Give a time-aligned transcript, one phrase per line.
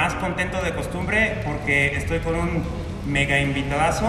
[0.00, 2.64] más contento de costumbre porque estoy con un
[3.06, 4.06] mega invitadazo,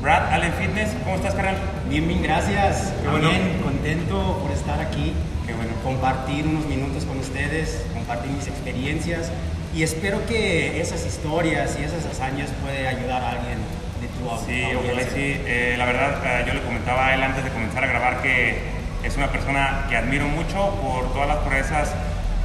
[0.00, 0.90] Brad Allen Fitness.
[1.04, 1.56] ¿Cómo estás, carnal?
[1.90, 2.94] Bien, bien, gracias.
[3.02, 3.28] Qué bueno.
[3.28, 5.12] Bien, contento por estar aquí,
[5.46, 5.72] Qué bueno.
[5.84, 9.30] compartir unos minutos con ustedes, compartir mis experiencias
[9.74, 13.58] y espero que esas historias y esas hazañas puede ayudar a alguien
[14.00, 14.78] de tu au- Sí, audiencia.
[14.94, 15.42] ojalá sí.
[15.44, 18.56] Eh, la verdad, eh, yo le comentaba a él antes de comenzar a grabar que
[19.04, 21.92] es una persona que admiro mucho por todas las proezas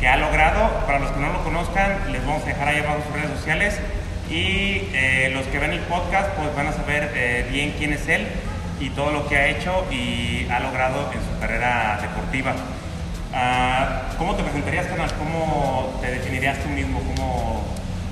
[0.03, 0.69] que ha logrado.
[0.85, 3.79] Para los que no lo conozcan, les vamos a dejar ahí abajo sus redes sociales.
[4.29, 8.05] Y eh, los que ven el podcast, pues van a saber eh, bien quién es
[8.09, 8.27] él
[8.81, 12.53] y todo lo que ha hecho y ha logrado en su carrera deportiva.
[13.33, 15.09] Ah, ¿Cómo te presentarías, canal?
[15.17, 16.99] ¿Cómo te definirías tú mismo?
[17.15, 17.63] ¿Cómo...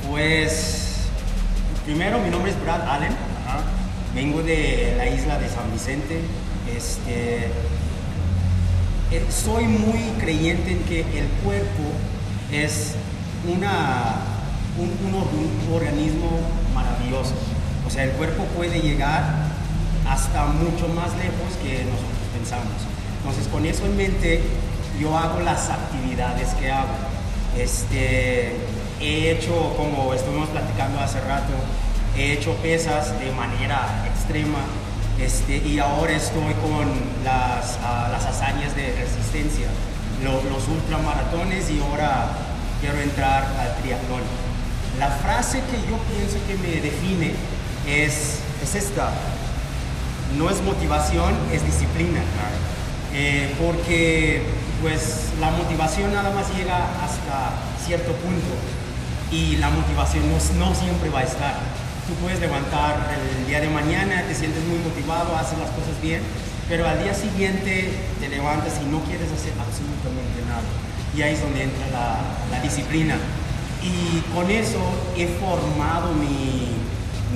[0.09, 1.09] Pues,
[1.83, 3.11] primero, mi nombre es Brad Allen,
[3.45, 3.59] Ajá.
[4.15, 6.21] vengo de la isla de San Vicente.
[6.73, 7.51] Este,
[9.29, 11.83] soy muy creyente en que el cuerpo
[12.51, 12.95] es
[13.45, 14.15] una,
[14.77, 16.29] un organismo
[16.73, 17.33] maravilloso.
[17.85, 19.23] O sea, el cuerpo puede llegar
[20.07, 22.73] hasta mucho más lejos que nosotros pensamos.
[23.17, 24.41] Entonces, con eso en mente,
[24.99, 26.93] yo hago las actividades que hago.
[27.57, 28.55] Este,
[28.99, 31.53] he hecho, como estuvimos platicando hace rato,
[32.17, 34.59] he hecho pesas de manera extrema
[35.23, 36.87] este, y ahora estoy con
[37.23, 39.67] las, ah, las hazañas de resistencia,
[40.23, 42.29] lo- los ultramaratones y ahora
[42.79, 44.21] quiero entrar al triatlón.
[44.99, 47.33] La frase que yo pienso que me define
[47.87, 49.09] es, es esta,
[50.37, 52.21] no es motivación, es disciplina.
[53.13, 54.41] Eh, porque
[54.81, 57.51] pues la motivación nada más llega hasta
[57.85, 58.47] cierto punto
[59.31, 61.55] y la motivación no, no siempre va a estar.
[62.07, 66.21] Tú puedes levantar el día de mañana, te sientes muy motivado, haces las cosas bien,
[66.67, 70.65] pero al día siguiente te levantas y no quieres hacer absolutamente nada.
[71.15, 72.19] Y ahí es donde entra la,
[72.51, 73.15] la disciplina.
[73.83, 74.79] Y con eso
[75.17, 76.75] he formado mi,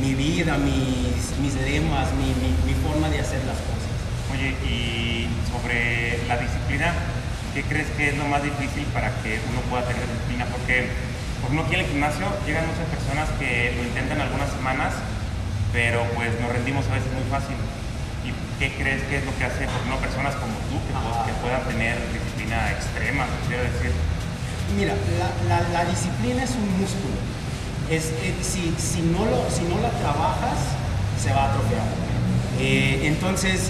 [0.02, 3.92] mi vida, mis, mis lemas, mi, mi- mi forma de hacer las cosas.
[4.34, 6.94] Oye, y sobre la disciplina,
[7.54, 10.46] ¿qué crees que es lo más difícil para que uno pueda tener disciplina?
[10.52, 10.90] Porque,
[11.46, 14.98] por ejemplo, aquí en el gimnasio llegan muchas personas que lo intentan algunas semanas,
[15.70, 17.54] pero pues nos rendimos a veces muy fácil.
[18.26, 21.34] ¿Y qué crees que es lo que hace, por personas como tú que, pues, que
[21.46, 23.94] puedan tener disciplina extrema, quiero decir?
[24.74, 24.98] Mira,
[25.46, 27.14] la disciplina es un músculo.
[27.94, 30.58] Es, eh, si, si, no lo, si no la trabajas,
[31.22, 31.86] se va a atrofiar.
[32.58, 33.70] Eh, entonces,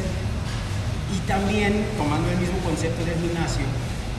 [1.11, 3.67] y también, tomando el mismo concepto del gimnasio,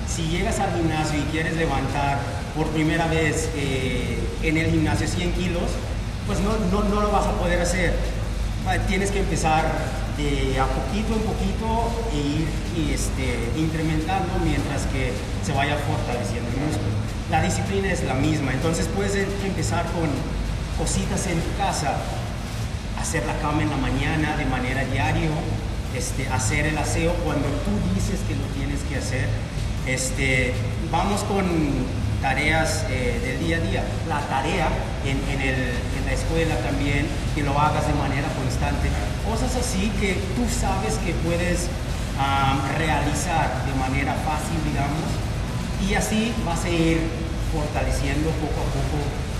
[0.04, 2.18] si llegas al gimnasio y quieres levantar
[2.56, 5.62] por primera vez eh, en el gimnasio 100 kilos,
[6.26, 7.94] pues no, no, no lo vas a poder hacer.
[8.88, 9.64] Tienes que empezar
[10.16, 15.12] de a poquito en poquito e ir y, este, incrementando mientras que
[15.44, 16.96] se vaya fortaleciendo el músculo.
[17.30, 20.08] La disciplina es la misma, entonces puedes em- empezar con
[20.78, 21.96] cositas en tu casa,
[22.98, 25.30] hacer la cama en la mañana de manera diaria,
[25.96, 29.28] este, hacer el aseo cuando tú dices que lo tienes que hacer.
[29.86, 30.54] Este,
[30.90, 31.44] vamos con
[32.26, 33.82] tareas eh, del día a día.
[34.08, 34.66] La tarea
[35.06, 37.06] en, en el- en la escuela también,
[37.36, 38.88] que lo hagas de manera constante.
[39.22, 41.70] Cosas así que tú sabes que puedes
[42.78, 45.06] realizar de manera fácil, digamos,
[45.86, 46.98] y así vas a ir
[47.54, 48.98] fortaleciendo poco a poco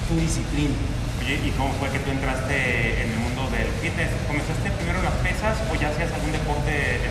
[0.08, 0.76] tu disciplina.
[1.18, 4.14] Oye, ¿y cómo fue que tú entraste en el mundo del fitness?
[4.30, 6.70] ¿Comenzaste primero las pesas o ya hacías algún deporte
[7.02, 7.10] en?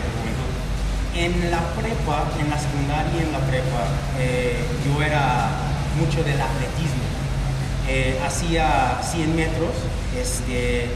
[1.18, 3.88] En la prepa, en la secundaria y en la prepa,
[4.20, 4.54] eh,
[4.84, 5.48] yo era
[5.98, 7.02] mucho del atletismo.
[7.88, 9.70] Eh, hacía 100 metros,
[10.20, 10.88] este,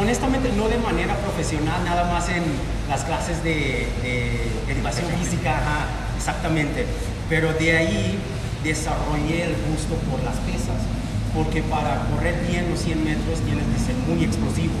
[0.00, 2.42] honestamente no de manera profesional, nada más en
[2.88, 5.86] las clases de, de educación física, ajá,
[6.16, 6.86] exactamente.
[7.28, 8.18] Pero de ahí
[8.64, 10.80] desarrollé el gusto por las pesas,
[11.34, 14.74] porque para correr bien los 100 metros tienes que ser muy explosivo.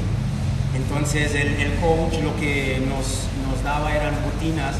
[0.74, 3.26] Entonces el, el coach lo que nos,
[3.62, 4.74] daba eran rutinas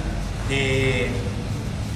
[0.49, 1.09] de,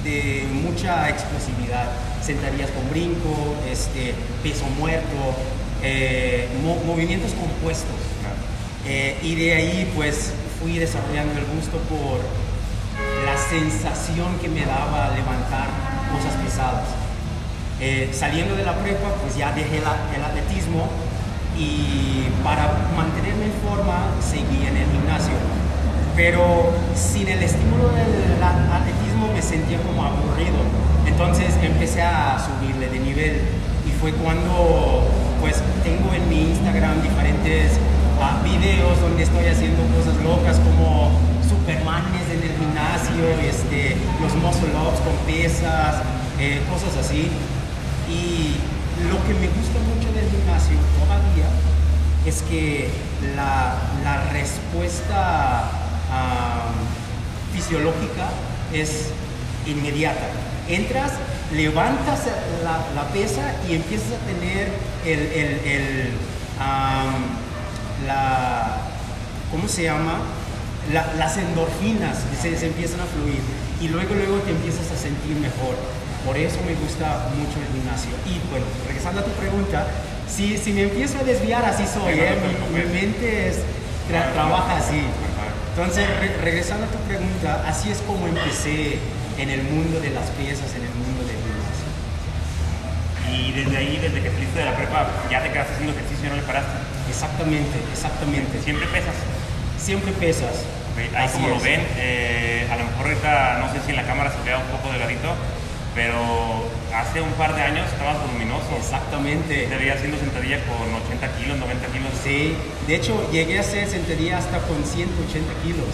[0.05, 1.87] de mucha explosividad.
[2.23, 5.35] Sentadillas con brinco, este, peso muerto,
[5.83, 7.97] eh, mo- movimientos compuestos.
[8.87, 12.21] Eh, y de ahí pues fui desarrollando el gusto por
[13.27, 15.67] la sensación que me daba levantar
[16.13, 16.85] cosas pesadas.
[17.81, 20.89] Eh, saliendo de la prepa, pues ya dejé el atletismo
[21.59, 25.35] y para mantenerme en forma seguí en el gimnasio.
[26.17, 30.59] Pero sin el estímulo del atletismo me sentía como aburrido.
[31.07, 33.41] Entonces empecé a subirle de nivel
[33.87, 35.09] y fue cuando
[35.41, 37.73] pues tengo en mi Instagram diferentes
[38.21, 41.11] ah, videos donde estoy haciendo cosas locas como
[41.49, 46.03] supermanes en el gimnasio, este, los muscle ups con pesas,
[46.39, 47.29] eh, cosas así.
[48.09, 48.57] Y
[49.11, 51.49] lo que me gusta mucho del gimnasio todavía
[52.27, 52.89] es que
[53.35, 53.75] la,
[54.05, 55.82] la respuesta
[56.13, 56.69] ah,
[57.55, 58.29] fisiológica
[58.73, 59.09] es
[59.67, 60.27] inmediata.
[60.69, 61.13] Entras,
[61.55, 62.21] levantas
[62.63, 64.69] la, la pesa y empiezas a tener
[65.05, 66.11] el, el, el,
[68.07, 68.79] la,
[69.51, 70.19] ¿cómo se llama?
[70.93, 73.41] La- las endorfinas se, se empiezan a fluir
[73.81, 75.77] y luego luego te empiezas a sentir mejor.
[76.27, 78.11] Por eso me gusta mucho el gimnasio.
[78.27, 79.87] Y bueno, regresando a tu pregunta,
[80.29, 82.39] si, si me empiezo a desviar, así soy, ¿eh?
[82.73, 83.57] mi, mi mente es,
[84.11, 85.03] tra- trabaja así.
[85.73, 88.99] Entonces, re- regresando a tu pregunta, así es como empecé
[89.39, 91.89] en el mundo de las piezas, en el mundo del gimnasio.
[93.33, 96.31] Y desde ahí, desde que saliste de la prepa, ya te quedaste haciendo ejercicio y
[96.31, 96.77] no le paraste.
[97.09, 98.61] Exactamente, exactamente.
[98.63, 99.17] Siempre pesas.
[99.81, 100.53] Siempre pesas.
[100.93, 103.97] Ok, Ahí Así como lo ven, eh, a lo mejor ahorita no sé si en
[103.97, 105.33] la cámara se vea un poco delgadito,
[105.95, 106.17] pero
[106.95, 108.65] hace un par de años estabas voluminoso.
[108.79, 109.67] Exactamente.
[109.67, 112.11] Te veías haciendo sentadilla con 80 kilos, 90 kilos.
[112.25, 112.55] Sí,
[112.87, 115.87] de hecho llegué a hacer sentadilla hasta con 180 kilos.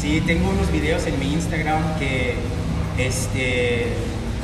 [0.00, 2.34] Sí, tengo unos videos en mi Instagram que
[2.98, 3.86] este,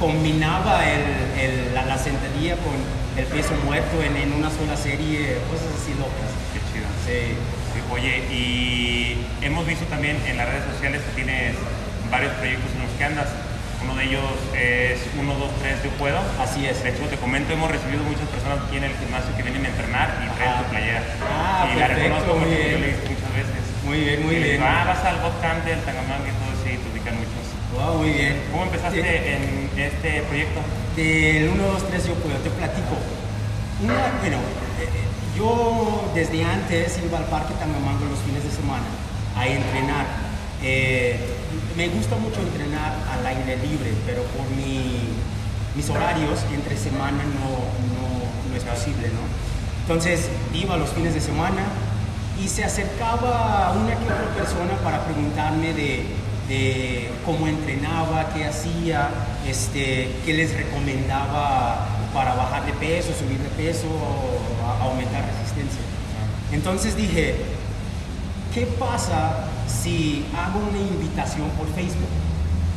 [0.00, 2.74] combinaba el- el- la, la sentadilla con
[3.16, 6.30] el peso muerto en, en una sola serie, cosas así locas.
[6.52, 6.88] Qué chido.
[7.06, 7.36] Sí.
[7.74, 11.54] Sí, Oye, y hemos visto también en las redes sociales que tienes
[12.10, 13.26] varios proyectos en los que andas.
[14.02, 16.18] De ellos es 1, 2, 3, yo puedo.
[16.42, 16.82] Así es.
[16.82, 19.68] De hecho, te comento, hemos recibido muchas personas aquí en el gimnasio que vienen a
[19.68, 21.02] entrenar y traen tu playera.
[21.22, 22.98] Ah, y la perfecto, reconozco muy bien.
[23.06, 23.62] muchas veces.
[23.86, 24.62] Muy bien, muy Y bien.
[24.62, 27.46] ah, vas al Botcamp del Tangamanga y todo eso, y te ubican muchos.
[27.78, 28.42] Wow, muy bien.
[28.50, 30.58] ¿Cómo empezaste en este proyecto?
[30.98, 32.98] Del 1, 2, 3 yo puedo, te platico.
[33.86, 34.38] Una- bueno,
[34.82, 35.06] eh, eh,
[35.38, 38.82] yo desde antes iba al Parque Tangamango los fines de semana
[39.38, 40.06] a entrenar.
[40.58, 41.18] Eh,
[41.76, 45.08] me gusta mucho entrenar al aire libre, pero por mi-
[45.74, 47.48] mis horarios entre semana no,
[47.92, 49.22] no- es posible, ¿no?
[49.82, 51.62] Entonces iba los fines de semana
[52.42, 56.06] y se acercaba una que otra persona para preguntarme de,
[57.24, 59.08] cómo entrenaba, qué hacía,
[59.48, 65.80] este, qué les recomendaba para bajar de peso, subir de peso, o aumentar resistencia.
[66.52, 67.36] Entonces dije,
[68.52, 72.10] ¿qué pasa si hago una invitación por Facebook?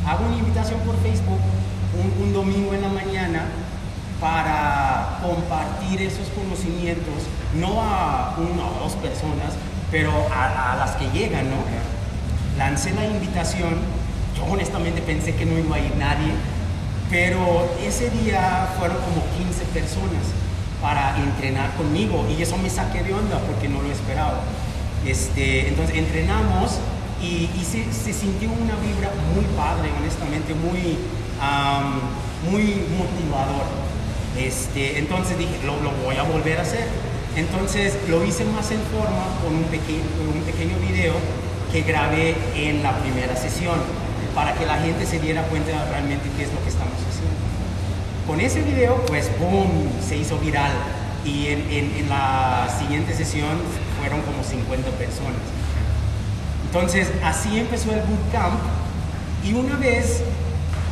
[0.06, 1.40] Hago una invitación por Facebook
[2.20, 3.46] un, domingo en la mañana
[4.20, 7.14] para compartir esos conocimientos,
[7.54, 9.54] no a una o dos personas,
[9.90, 11.56] pero a, a las que llegan, ¿no?
[12.58, 13.74] Lancé la invitación,
[14.36, 16.32] yo honestamente pensé que no iba a ir nadie,
[17.10, 20.24] pero ese día fueron como 15 personas
[20.80, 24.40] para entrenar conmigo y eso me saqué de onda porque no lo esperaba.
[25.06, 26.78] Este, entonces entrenamos
[27.22, 30.98] y, se, sintió una vibra muy padre, honestamente, muy,
[31.40, 32.00] am,
[32.50, 33.66] muy motivador.
[34.36, 35.74] Este, entonces dije, lo,
[36.04, 36.86] voy a volver a hacer.
[37.36, 41.14] Entonces lo hice más en forma con un pequeño, video
[41.70, 43.76] que grabé en la primera sesión
[44.34, 47.36] para que la gente se diera cuenta realmente qué es lo que estamos haciendo.
[48.26, 50.72] Con ese video, pues, boom, se hizo viral.
[51.24, 53.58] Y en- en la siguiente sesión
[54.06, 55.42] fueron como 50 personas.
[56.66, 58.60] Entonces, así empezó el bootcamp.
[59.44, 60.22] Y una vez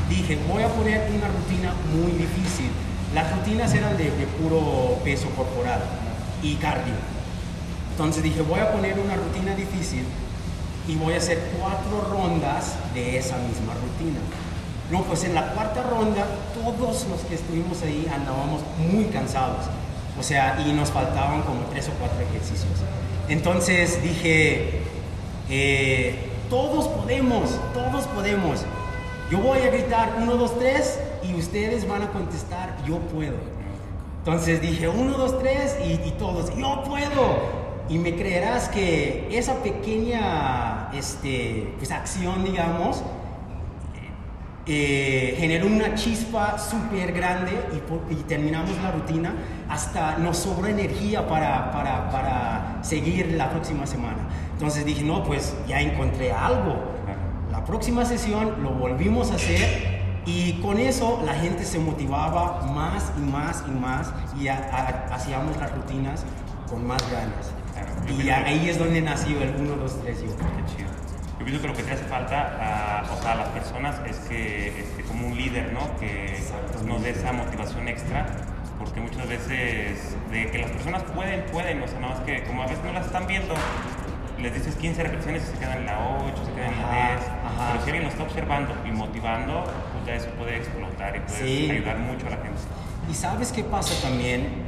[0.08, 2.70] dije, voy a poner una rutina muy difícil.
[3.14, 5.80] Las rutinas eran de, de puro peso corporal
[6.42, 6.94] y cardio.
[7.92, 10.04] Entonces dije, voy a poner una rutina difícil
[10.88, 14.18] y voy a hacer cuatro rondas de esa misma rutina.
[14.90, 19.66] No, pues en la cuarta ronda todos los que estuvimos ahí andábamos muy cansados.
[20.18, 22.72] O sea, y nos faltaban como tres o cuatro ejercicios.
[23.28, 24.80] Entonces dije,
[25.48, 26.14] eh,
[26.50, 28.64] todos podemos, todos podemos.
[29.30, 33.36] Yo voy a gritar 1, 2, 3 y ustedes van a contestar, yo puedo.
[34.18, 37.64] Entonces dije 1, 2, 3 y, todos, yo puedo.
[37.88, 43.02] Y me creerás que esa pequeña este, pues, acción, digamos,
[44.66, 49.34] eh, generó una chispa súper grande y, por- y terminamos la rutina.
[49.68, 54.18] Hasta nos sobró energía para, para, para seguir la próxima semana.
[54.52, 56.76] Entonces dije, no, pues ya encontré algo.
[57.50, 63.12] La próxima sesión lo volvimos a hacer y con eso la gente se motivaba más
[63.18, 64.56] y más y más y a-
[65.10, 66.24] a- hacíamos las rutinas
[66.68, 67.52] con más ganas.
[68.18, 70.28] Y ahí es donde nació el 1, 2, 3 yo.
[70.28, 70.88] Qué chido.
[71.44, 74.16] Yo pienso que lo que te hace falta a, o sea, a las personas es
[74.20, 75.94] que, este, como un líder, ¿no?
[76.00, 76.40] Que
[76.86, 78.24] nos dé esa motivación extra,
[78.78, 82.62] porque muchas veces de que las personas pueden, pueden, o sea, nada más que como
[82.62, 83.52] a veces no las están viendo,
[84.40, 87.08] les dices 15 repeticiones y se quedan en la 8, se quedan en la Ajá,
[87.16, 87.68] 10, ajá.
[87.72, 91.72] pero si alguien lo está observando y motivando, pues ya eso puede explotar y puede
[91.72, 92.60] ayudar mucho a la gente.
[93.10, 94.64] Y sabes qué pasa también?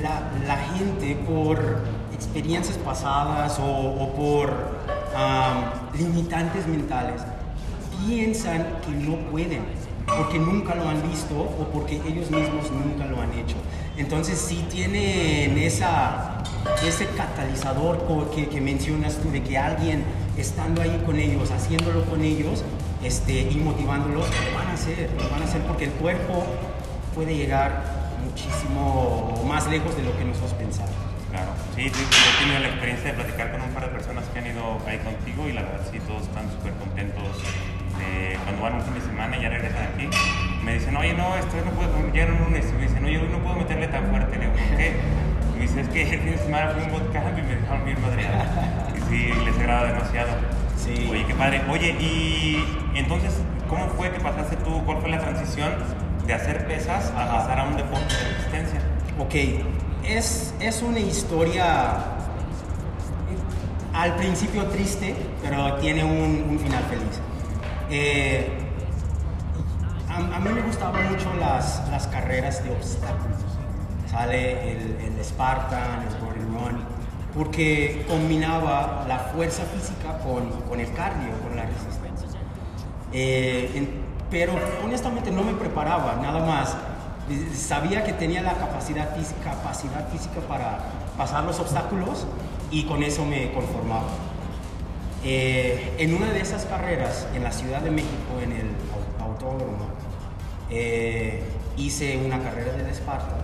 [0.00, 1.82] La, la gente por
[2.14, 4.85] experiencias pasadas o, por
[5.98, 7.22] limitantes mentales
[8.04, 9.62] piensan que no pueden
[10.06, 13.56] porque nunca lo han visto o porque ellos mismos nunca lo han hecho.
[13.96, 16.42] Entonces sí tienen esa,
[16.86, 20.04] ese catalizador que, que mencionas tú de que alguien
[20.36, 22.62] estando ahí con ellos, haciéndolo con ellos
[23.02, 26.44] este, y motivándolos, lo van a hacer, lo van a hacer porque el cuerpo
[27.14, 27.82] puede llegar
[28.24, 31.15] muchísimo más lejos de lo que nosotros pensamos.
[31.36, 34.38] Claro, sí, yo he tenido la experiencia de platicar con un par de personas que
[34.38, 37.28] han ido ahí contigo y la verdad sí, todos están súper contentos
[38.44, 40.08] cuando van un fin de semana y ya regresan aquí.
[40.64, 42.64] Me dicen, oye, no, esto no puedo, ya un lunes.
[42.70, 44.38] Y me dicen, oye, hoy no puedo meterle tan fuerte.
[44.38, 44.96] Le digo, ¿por qué?
[45.52, 47.84] Y me dice, es que el fin de semana fue un bootcamp y me dejaron
[47.84, 48.44] bien madreado.
[48.96, 50.30] Y sí, les agrada demasiado.
[50.78, 51.08] Sí.
[51.10, 51.60] Oye, qué padre.
[51.68, 52.64] Oye, y
[52.94, 54.82] entonces, ¿cómo fue que pasaste tú?
[54.86, 55.74] ¿Cuál fue la transición
[56.26, 58.80] de hacer pesas a pasar a un deporte de resistencia?
[59.18, 59.34] Ok,
[60.08, 62.16] es, es una historia
[63.92, 67.20] al principio triste, pero tiene un, final feliz.
[67.90, 68.48] Eh,
[70.08, 73.38] a, mí me gustaban mucho las, las carreras de obstáculos.
[74.10, 76.84] Sale el, el Spartan, el Gordon Run,
[77.34, 82.40] porque combinaba la fuerza física con, con el cardio, con la resistencia.
[83.12, 83.88] Eh,
[84.30, 84.52] pero
[84.84, 86.76] honestamente no me preparaba, nada más.
[87.54, 90.78] Sabía que tenía la capacidad capacidad física para
[91.16, 92.26] pasar los obstáculos
[92.70, 94.08] y con eso me conformaba.
[95.24, 98.68] Eh, en una de esas carreras en la Ciudad de México, en el
[99.20, 99.86] autódromo,
[100.70, 101.42] eh,
[101.76, 103.36] hice una carrera de Esparta.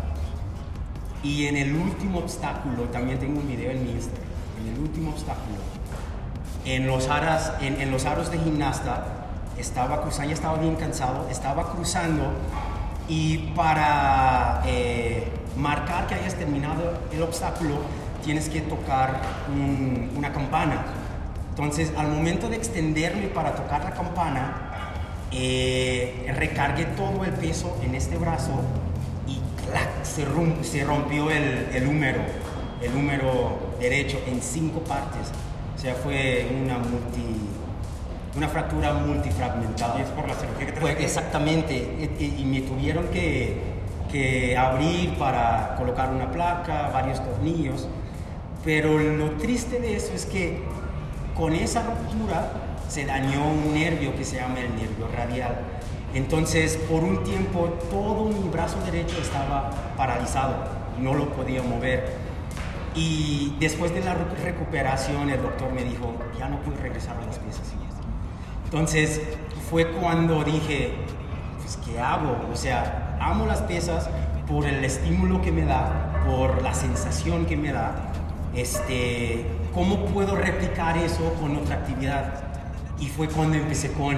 [1.25, 4.23] Y en el último obstáculo, también tengo un video en mi Instagram,
[4.61, 5.57] en el último obstáculo,
[6.65, 9.05] en los, aras, en, los aros de gimnasta,
[9.59, 12.33] estaba ya estaba bien cansado, estaba cruzando
[13.12, 17.76] y para eh, marcar que hayas terminado el obstáculo,
[18.25, 19.21] tienes que tocar
[20.16, 20.85] una campana
[21.52, 24.88] entonces, al momento de extenderme para tocar la campana,
[25.31, 28.52] eh, recargué todo el peso en este brazo
[29.28, 29.38] y
[30.02, 30.25] Se,
[30.64, 32.21] se, rompió el, el, húmero,
[32.81, 35.31] el húmero derecho en cinco partes.
[35.76, 37.37] O sea, fue una multi,
[38.37, 39.99] una fractura multifragmentada.
[39.99, 43.61] ¿Y es por la cirugía que te fue, Exactamente, y, y, me tuvieron que,
[44.11, 47.89] que abrir para colocar una placa, varios tornillos.
[48.65, 50.62] Pero lo triste de eso es que
[51.37, 52.53] con esa ruptura
[52.89, 55.57] se dañó un nervio que se llama el nervio radial.
[56.15, 60.57] Entonces, por un tiempo, todo mi brazo derecho estaba paralizado,
[60.99, 62.17] no lo podía mover.
[62.95, 67.39] Y después de la recuperación, el doctor me dijo, ya no puedo regresar a las
[67.39, 67.73] piezas.
[68.73, 69.21] Entonces,
[69.69, 70.95] fue cuando dije,
[71.61, 72.41] pues, ¿qué hago?
[72.50, 74.09] O sea, amo las pesas
[74.49, 77.93] por el estímulo que me da, por la sensación que me da,
[78.57, 82.33] este, ¿cómo puedo replicar eso con otra actividad?
[82.99, 84.17] Y fue cuando empecé con,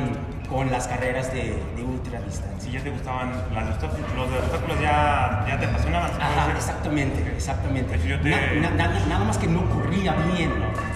[0.49, 2.71] con las carreras de, de ultra distancia.
[2.71, 6.13] ¿Y ya te gustaban las los de obstáculos ya, ya te apasionaban?
[6.13, 7.99] Ajá, exactamente, exactamente.
[9.09, 10.53] nada más que no corría bien.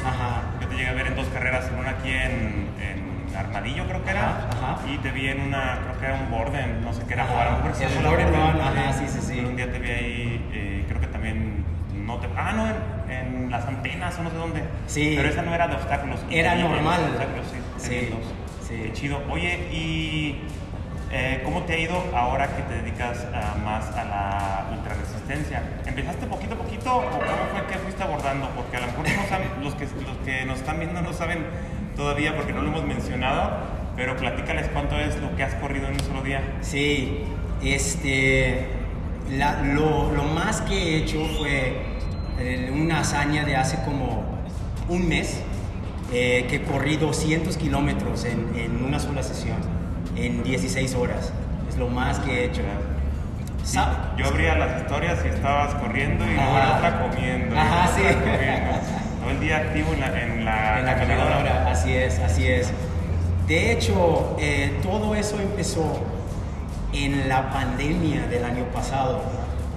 [0.07, 0.43] Ajá.
[0.61, 2.98] Yo te llegué a ver en dos carreras, una aquí en, en
[3.39, 6.85] Armadillo creo que era, ajá, y te vi en una, creo que era un Borden,
[6.85, 9.41] no sé qué era, jugar un El Borden, ajá, sí, sí, sí.
[9.41, 11.65] un día te vi ahí, eh, creo que también
[11.95, 12.29] no te...
[12.37, 12.67] Ah, no,
[13.13, 14.63] en, las antenas o no sé dónde.
[14.87, 15.15] Sí.
[15.17, 16.21] Pero esa no era de obstáculos.
[16.31, 17.01] Era normal.
[17.11, 17.47] Obstáculos,
[17.79, 18.11] sí.
[18.67, 18.91] sí.
[18.93, 19.23] chido.
[19.31, 20.43] Oye, ¿y
[21.11, 23.27] eh, cómo te ha ido ahora que te dedicas
[23.65, 25.63] más a la ultraresistencia?
[25.87, 28.49] ¿Empezaste poquito a poquito o cómo fue que fuiste abordando?
[28.51, 31.47] Porque a lo mejor no saben, los, que, los que nos están viendo no saben
[31.99, 33.51] todavía porque no lo hemos mencionado,
[33.97, 36.41] pero platícales cuánto es lo que has corrido en un solo día.
[36.63, 37.25] Sí,
[37.63, 38.69] este,
[39.75, 41.83] lo, lo, más que he hecho fue
[42.73, 44.25] una hazaña de hace como
[44.89, 45.43] un mes
[46.13, 49.59] eh, que corrí 200 kilómetros en, en, una sola sesión,
[50.17, 51.33] en 16 horas.
[51.69, 52.63] Es lo más que he hecho.
[54.17, 57.59] yo abría las historias y estabas corriendo y luego otra comiendo.
[57.59, 58.03] Ajá, sí.
[59.29, 61.71] Todo el día activo en la, en la, en la caminadora.
[61.71, 62.73] Así es, así es.
[63.47, 66.01] De hecho, eh, todo eso empezó
[66.95, 69.21] en la pandemia del año pasado,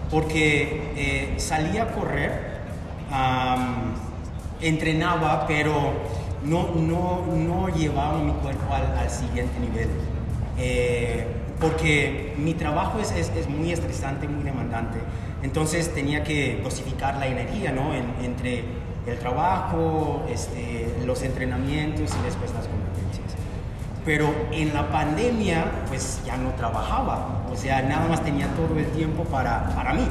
[0.10, 2.62] porque eh, salí a correr
[4.62, 5.96] entrenaba, pero
[6.46, 9.90] no, no, no, llevaba mi cuerpo al, siguiente nivel.
[10.60, 11.28] Eh,
[11.60, 15.00] porque mi trabajo es, es, muy estresante, muy demandante.
[15.44, 17.94] Entonces tenía que dosificar la energía ¿no?
[17.94, 18.64] entre
[19.08, 23.36] el trabajo, este, los entrenamientos y después las competencias.
[24.06, 28.86] Pero en la pandemia, pues ya no trabajaba, o sea, nada más tenía todo el
[28.88, 30.08] tiempo para, para mí.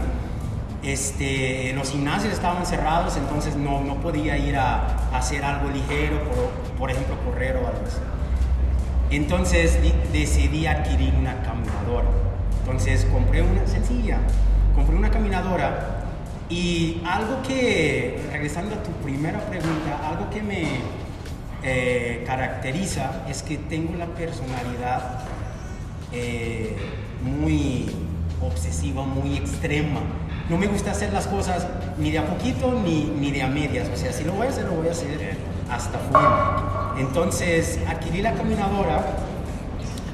[0.83, 6.79] Este, los gimnasios estaban cerrados, entonces no, no podía ir a, hacer algo ligero, por,
[6.79, 7.99] por, ejemplo, correr o algo así.
[9.11, 9.79] Entonces
[10.13, 12.07] decidí adquirir una caminadora.
[12.61, 14.19] Entonces compré una sencilla,
[14.75, 16.00] compré una caminadora
[16.51, 20.65] y algo que, regresando a tu primera pregunta, algo que me
[21.63, 25.21] eh, caracteriza es que tengo la personalidad
[26.13, 26.77] eh,
[27.23, 27.87] muy
[28.43, 30.01] obsesiva, muy extrema.
[30.49, 33.89] No me gusta hacer las cosas ni de a poquito ni, ni de a medias.
[33.89, 35.37] O sea, si lo voy a hacer, lo voy a hacer
[35.71, 36.95] hasta fuera.
[36.99, 39.05] Entonces adquirí la caminadora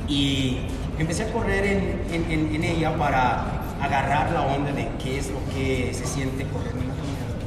[0.08, 0.58] y
[0.98, 5.38] empecé a correr en, en, en, ella para agarrar la onda de qué es lo
[5.54, 7.46] que se siente correr en la caminadora.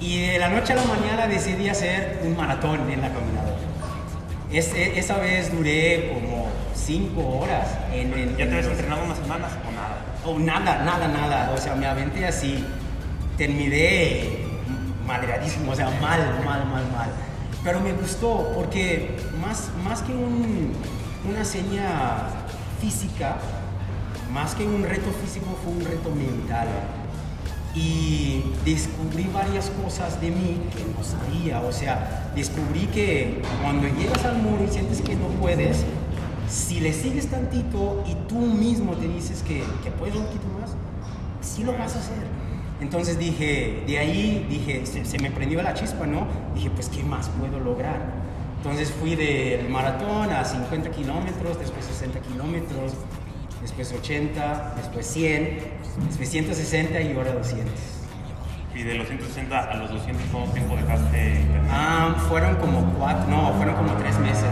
[0.00, 3.56] Y de la noche a la mañana decidí hacer un maratón en la caminadora.
[4.50, 7.68] E, esa vez duré como cinco horas.
[7.92, 9.98] En, en ¿Ya te habías entrenado unas semanas o nada?
[10.24, 11.52] O nada, nada, nada.
[11.54, 12.64] O sea, me aventé así.
[13.36, 14.48] Terminé
[15.06, 17.10] madreadísimo, o sea, mal, mal, mal, mal.
[17.64, 20.72] Pero me gustó porque más, más que un,
[21.28, 22.28] una seña
[22.80, 23.36] física,
[24.32, 26.68] más que un reto físico, fue un reto mental.
[27.74, 31.60] Y descubrí varias cosas de mí que no sabía.
[31.60, 35.84] O sea, descubrí que cuando llegas al muro y sientes que no puedes,
[36.48, 40.70] si le sigues tantito y tú mismo te dices que, que puedes un poquito más,
[41.40, 42.48] sí lo vas a hacer.
[42.80, 46.26] Entonces dije, de ahí dije, se, me prendió la chispa, ¿no?
[46.54, 48.00] Dije, pues, ¿qué más puedo lograr?
[48.58, 52.92] Entonces fui del maratón a 50 kilómetros, después 60 kilómetros,
[53.62, 55.58] después 80, después 100,
[56.08, 57.72] después 160 y ahora 200.
[58.74, 61.44] ¿Y de los 160 a los 200 cuánto tiempo dejaste?
[61.70, 64.48] Ah, fueron como cuatro, no, fueron como tres meses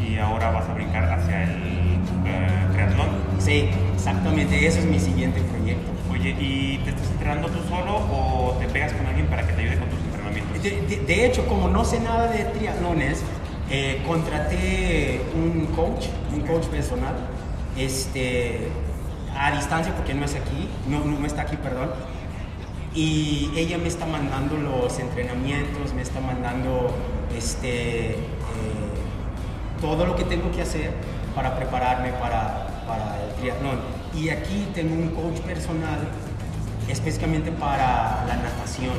[0.00, 3.08] y ahora vas a brincar hacia el uh, triatlón.
[3.38, 5.90] Sí, exactamente, eso es mi siguiente proyecto.
[6.12, 9.62] Oye, ¿y te estás entrenando tú solo o te pegas con alguien para que te
[9.62, 10.62] ayude con tus entrenamientos?
[10.62, 13.22] De, de, hecho, como no sé nada de triatlones,
[13.68, 17.14] eh, contraté un coach, un coach personal,
[17.76, 18.68] este,
[19.38, 21.90] a distancia porque no es aquí, no, no está aquí, perdón.
[22.94, 26.94] Y ella me está mandando los entrenamientos, me está mandando
[27.36, 28.16] este, eh,
[29.80, 30.92] todo lo que tengo que hacer
[31.34, 33.80] para prepararme para, para el triatlón.
[34.14, 35.98] Y aquí tengo un coach personal
[36.88, 38.94] específicamente para la natación,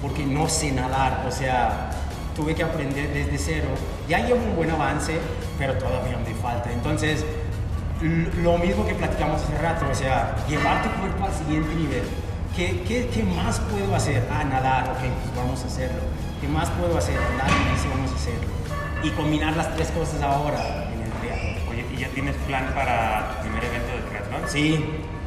[0.00, 1.90] porque no sé nadar, o sea,
[2.34, 3.68] tuve que aprender desde cero.
[4.08, 5.18] Ya llevo un buen avance,
[5.58, 6.72] pero todavía me falta.
[6.72, 7.26] Entonces,
[8.42, 12.04] lo mismo que platicamos hace rato, o sea, llevar tu cuerpo al siguiente nivel.
[12.54, 14.26] ¿Qué, qué, qué más puedo hacer?
[14.32, 16.00] Ah, nadar, ok, pues vamos a hacerlo.
[16.40, 17.14] ¿Qué más puedo hacer?
[17.36, 18.58] Nadar, sí, vamos a hacerlo
[19.02, 21.68] y combinar las tres cosas ahora en el triatlón.
[21.70, 24.40] Oye, ¿y ya tienes plan para tu primer evento de triatlón?
[24.48, 24.84] Sí,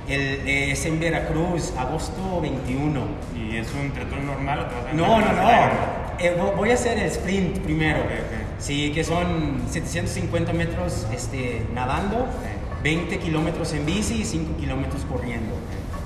[0.08, 3.02] el, es en Veracruz, agosto 21.
[3.36, 5.50] ¿Y es un triatlón normal o te vas a No, no, no.
[6.20, 8.00] Eh, voy a hacer el sprint primero.
[8.60, 12.28] Sí, que son 750 metros este, nadando,
[12.84, 15.56] 20 kilómetros en bici y 5 kilómetros corriendo.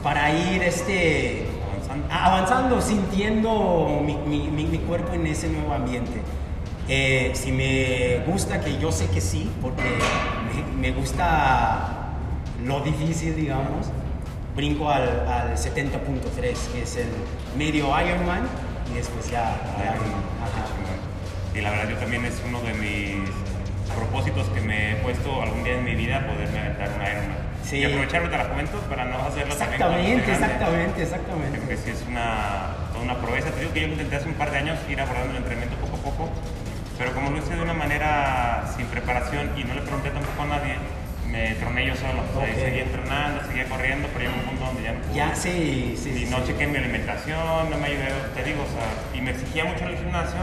[0.04, 6.22] Para ir este, avanzando, avanzando sintiendo mi, mi, mi cuerpo en ese nuevo ambiente.
[6.88, 9.84] Eh, si me gusta, que yo sé que sí, porque
[10.80, 12.14] me, gusta
[12.64, 13.88] lo difícil, digamos,
[14.56, 15.92] brinco al, al 70.3,
[16.74, 17.08] que es el
[17.58, 18.44] medio Ironman,
[18.92, 19.60] y después ya...
[21.56, 23.30] Y la verdad yo también es uno de mis
[23.96, 27.38] propósitos que me he puesto algún día en mi vida, poderme aventar un Ironman.
[27.64, 27.78] Sí.
[27.78, 31.58] Y aprovecharme de la juventud para no hacerlo Exactamente, exactamente, exactamente.
[31.58, 33.50] Porque sí es una, toda una proeza.
[33.50, 35.98] Te digo que yo intenté hace un par de años ir abordando el entrenamiento poco
[35.98, 36.30] a poco
[36.98, 40.46] pero como lo hice de una manera sin preparación y no le pregunté tampoco a
[40.46, 40.76] nadie,
[41.30, 42.24] me troné yo solo.
[42.36, 45.16] O sea, seguía entrenando, seguía corriendo, pero llegó un punto donde ya no pude.
[45.16, 46.24] Ya, sí, sí.
[46.24, 49.66] Y no chequé mi alimentación, no me ayudé, te digo, o sea, y me exigía
[49.66, 50.40] mucho en el gimnasio,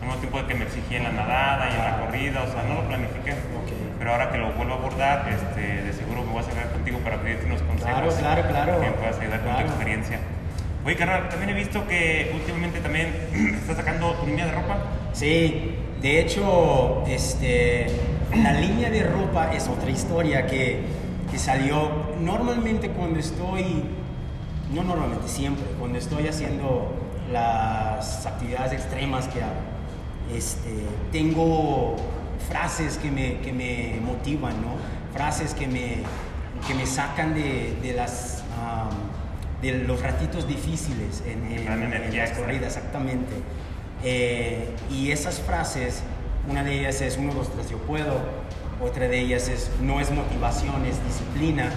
[0.00, 2.52] al mismo tiempo de que me exigía en la nadada y en la corrida, o
[2.52, 3.34] sea, no lo planifiqué.
[3.98, 6.98] Pero ahora que lo vuelvo a abordar, este, de seguro me voy a acercar contigo
[7.00, 8.14] para pedirte unos consejos.
[8.14, 8.80] Claro, claro, claro.
[8.80, 10.20] Que me puedas ayudar con tu experiencia.
[10.84, 13.08] Oye, carnal, también he visto que últimamente también
[13.60, 14.78] estás sacando tu línea de ropa.
[15.12, 17.88] Sí, de hecho, este,
[18.34, 20.80] la línea de ropa es otra historia que,
[21.30, 23.84] que salió normalmente cuando estoy,
[24.72, 26.94] no normalmente, siempre, cuando estoy haciendo
[27.30, 29.69] las actividades extremas que hago.
[30.34, 30.70] Este,
[31.12, 31.96] tengo
[32.48, 35.00] frases que me, que me motivan, ¿no?
[35.12, 35.96] frases que me,
[36.66, 38.42] que me sacan de, de las,
[39.62, 43.32] de los ratitos difíciles en, en, en las corridas, exactamente.
[44.02, 46.02] Eh, y esas frases
[46.48, 48.18] Una de ellas es 1, 2, 3, yo puedo.
[48.80, 51.70] Otra de ellas es no es motivación, es disciplina.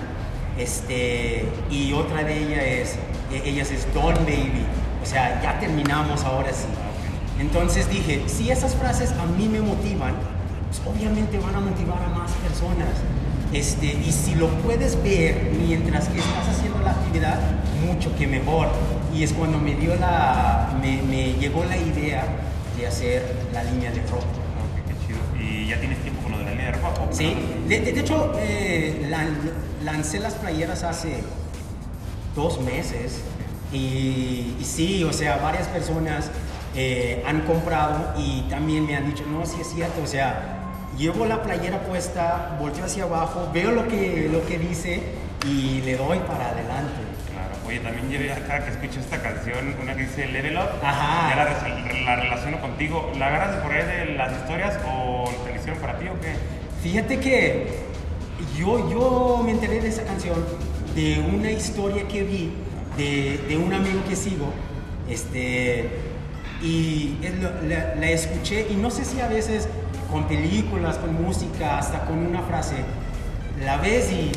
[0.58, 2.96] Este, y otra de ellas es,
[3.34, 4.66] e, ellas es Don Baby.
[5.02, 6.68] O sea, ya terminamos ahora sí.
[7.40, 10.14] Entonces dije, si esas frases a mí me motivan,
[10.68, 12.90] pues obviamente van a motivar a más personas.
[13.52, 17.40] Este, y si lo puedes ver mientras que estás haciendo la actividad,
[17.86, 18.70] mucho que mejor.
[19.14, 22.26] Y es cuando me dio la, me, me llegó la idea
[22.78, 24.26] de hacer la línea de ropa.
[24.88, 25.20] qué chido.
[25.40, 27.08] ¿Y ya tienes tiempo con lo de la línea de ropa?
[27.12, 27.36] Sí,
[27.68, 29.38] de, de, hecho eh, lan,
[29.84, 31.24] lancé las playeras hace
[32.36, 33.22] dos meses
[33.72, 36.32] y, y, sí, o sea, varias personas
[36.76, 40.60] eh, han comprado y también me han dicho, no, sí es cierto, o sea,
[40.98, 45.02] llevo la playera puesta, volteo hacia abajo, veo lo que, lo que dice
[45.48, 46.94] y le doy para adelante.
[47.32, 51.30] Claro, oye, también llevé acá que escucho esta canción, una que dice Level Up, Ajá.
[51.30, 53.12] ya la, la relaciono contigo.
[53.18, 56.34] ¿La agarras por ahí de las historias o la hicieron para ti o qué?
[56.82, 57.68] Fíjate que
[58.58, 60.36] yo, yo me enteré de esa canción
[60.96, 62.52] de una historia que vi
[62.98, 64.54] de, de un amigo que sigo,
[65.10, 65.90] este,
[66.64, 67.18] y
[67.68, 69.68] la, la, escuché y no sé si a veces
[70.10, 72.76] con películas, con música, hasta con una frase,
[73.64, 74.32] la ves y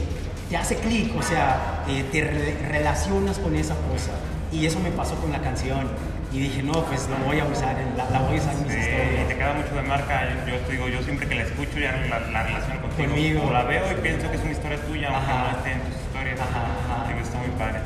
[0.51, 4.11] te hace clic, o sea, eh, te re relacionas con esa cosa.
[4.53, 5.89] Y eso me pasó con la canción.
[6.33, 8.73] Y dije, no, pues lo voy a usar, la, la, voy a usar en mis
[8.73, 9.25] sí, historias.
[9.25, 10.23] Y te queda mucho de marca.
[10.29, 13.09] Yo, yo, te digo, yo siempre que la escucho ya la, la relación contigo.
[13.09, 13.43] Conmigo.
[13.47, 15.53] O la veo y pienso que es una historia tuya, aunque Ajá.
[15.53, 16.41] no esté en tus historias.
[16.41, 17.09] Ajá, ajá.
[17.09, 17.81] Digo, está muy padre.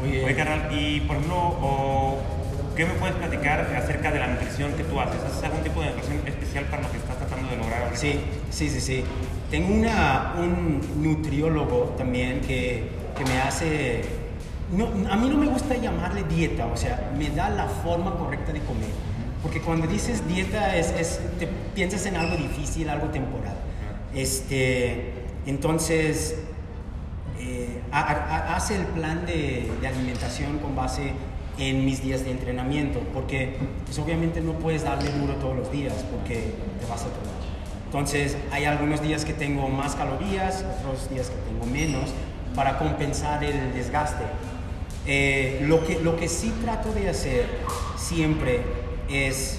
[0.00, 0.24] Muy bien.
[0.24, 2.18] Oye, carnal, y por ejemplo, o,
[2.76, 5.20] ¿qué me puedes platicar acerca de la nutrición que tú haces?
[5.22, 7.90] ¿Haces algún tipo de nutrición especial para lo que estás tratando de lograr?
[7.94, 9.04] Sí, sí, sí, sí.
[9.50, 14.02] Tengo una, un nutriólogo también que, que me hace...
[14.72, 18.52] No, a mí no me gusta llamarle dieta, o sea, me da la forma correcta
[18.52, 18.88] de comer.
[19.42, 23.56] Porque cuando dices dieta, es, es te piensas en algo difícil, algo temporal.
[24.14, 25.12] Este,
[25.46, 26.38] entonces,
[27.38, 31.12] eh, ha, ha, hace el plan de, de alimentación con base
[31.58, 35.94] en mis días de entrenamiento, porque pues obviamente no puedes darle duro todos los días
[36.10, 37.42] porque te vas a tomar.
[37.86, 42.10] Entonces hay algunos días que tengo más calorías, otros días que tengo menos,
[42.54, 44.24] para compensar el desgaste.
[45.06, 47.46] Eh, lo, que, lo que sí trato de hacer
[47.96, 48.60] siempre
[49.10, 49.58] es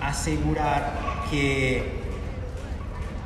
[0.00, 1.82] asegurar que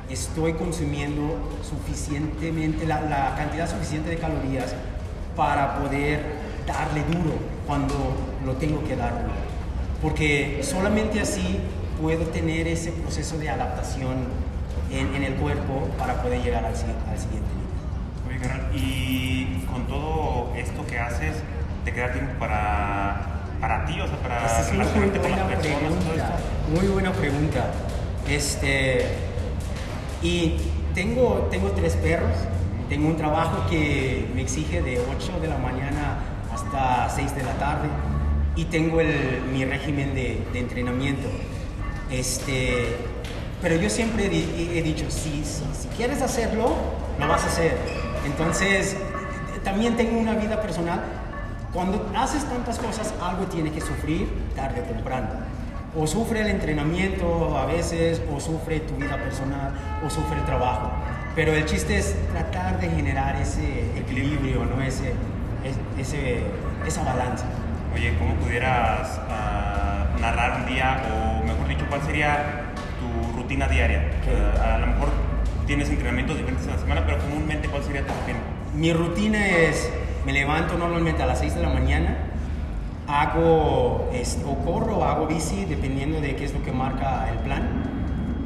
[0.08, 4.74] estoy consumiendo suficientemente, la, la cantidad suficiente de calorías
[5.36, 6.24] para poder
[6.66, 7.94] darle duro cuando
[8.44, 9.12] lo tengo que dar.
[10.02, 11.60] Porque solamente así
[12.02, 14.16] puedo tener ese proceso de adaptación
[14.90, 18.28] en, en el cuerpo para poder llegar al, al siguiente nivel.
[18.28, 21.36] Oye, carnal, y con todo esto que haces,
[21.84, 24.00] ¿te queda tiempo para, para ti?
[24.00, 26.36] O sea, para Esa es muy buena pregunta.
[26.74, 27.66] Muy buena pregunta.
[28.28, 29.06] Este,
[30.22, 30.56] y
[30.92, 32.34] tengo, tengo tres perros.
[32.88, 36.29] Tengo un trabajo que me exige de 8 de la mañana
[36.70, 37.88] hasta 6 de la tarde
[38.56, 41.28] y tengo el, mi régimen de, de, entrenamiento.
[42.10, 42.96] Este,
[43.62, 46.74] pero yo siempre he, he dicho, si, si, si, quieres hacerlo,
[47.18, 47.76] lo vas a hacer.
[48.24, 48.96] Entonces,
[49.64, 51.02] también tengo una vida personal.
[51.72, 55.28] Cuando haces tantas cosas, algo tiene que sufrir tarde o temprano.
[55.96, 59.72] O sufre el entrenamiento a veces, o sufre tu vida personal,
[60.04, 60.90] o sufre el trabajo.
[61.34, 64.82] Pero el chiste es tratar de generar ese equilibrio, ¿no?
[64.82, 65.14] ese,
[65.98, 66.42] ese,
[66.86, 67.44] esa balanza.
[67.94, 72.64] Oye, ¿cómo pudieras uh, narrar un día, o mejor dicho, cuál sería
[73.00, 74.10] tu rutina diaria?
[74.26, 75.08] Uh, a lo mejor
[75.66, 78.38] tienes entrenamientos diferentes en la semana, pero comúnmente, ¿cuál sería tu rutina?
[78.74, 79.90] Mi rutina es,
[80.24, 82.16] me levanto normalmente a las 6 de la mañana,
[83.08, 87.38] hago, este, o corro o hago bici, dependiendo de qué es lo que marca el
[87.38, 87.62] plan.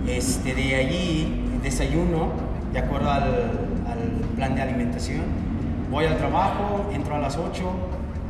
[0.08, 2.30] Este, de allí desayuno,
[2.72, 5.22] de acuerdo al, al plan de alimentación.
[5.90, 7.62] Voy al trabajo, entro a las 8,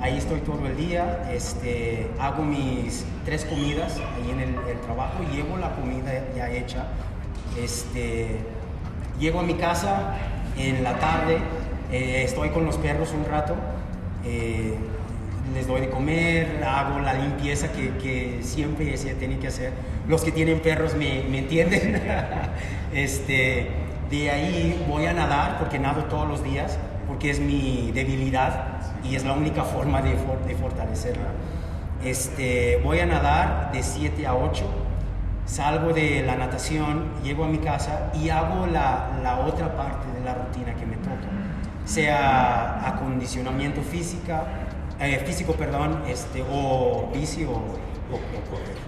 [0.01, 5.23] ahí estoy todo el día, este, hago mis tres comidas ahí en el, el, trabajo,
[5.33, 6.87] llevo la comida ya hecha,
[7.59, 8.39] este,
[9.19, 10.17] llego a mi casa
[10.59, 11.39] en la tarde,
[11.91, 13.55] eh, estoy con los perros un rato,
[14.25, 14.75] eh,
[15.55, 19.73] les doy de comer, hago la limpieza que, que, siempre se tiene que hacer.
[20.09, 22.01] Los que tienen perros me, me entienden.
[22.95, 23.69] este,
[24.11, 28.74] de ahí voy a nadar, porque nado todos los días, porque es mi debilidad
[29.05, 31.29] y es la única forma de, for, de fortalecerla.
[32.05, 34.65] Este, voy a nadar de 7 a 8,
[35.47, 40.25] salgo de la natación, llego a mi casa y hago la, la otra parte de
[40.25, 41.29] la rutina que me toca,
[41.85, 44.45] sea acondicionamiento física,
[45.01, 48.85] eh, físico, perdón, este, o bici o, o, o correr.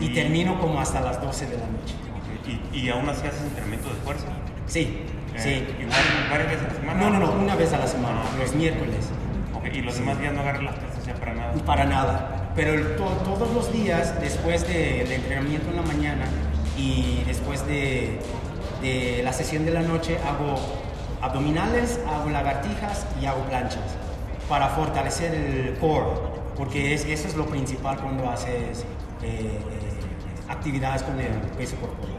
[0.00, 1.94] Y, termino como hasta las 12 de la noche.
[2.72, 4.26] ¿Y, y aún así haces entrenamiento de fuerza?
[4.66, 5.82] Sí, Eh, sí.
[5.82, 7.00] ¿Igual varias veces a la semana?
[7.00, 9.08] No, no, no, una vez a la semana, los miércoles.
[9.72, 11.52] ¿Y los demás días no agarras las pesas ya para nada?
[11.66, 12.50] Para nada.
[12.54, 16.24] Pero el- to- todos los días, después del entrenamiento en la mañana
[16.76, 18.18] y después de,
[18.82, 20.56] de la sesión de la noche, hago
[21.20, 23.82] abdominales, hago lagartijas y hago planchas
[24.48, 26.06] para fortalecer el core,
[26.56, 28.80] porque es, eso es lo principal cuando haces
[29.22, 29.60] eh, eh,
[30.48, 32.18] actividades con el peso corporal.